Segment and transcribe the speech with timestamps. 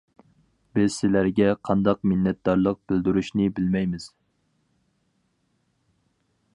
[0.77, 4.09] بىز سىلەرگە قانداق مىننەتدارلىق بىلدۈرۈشنى بىلمەيمىز.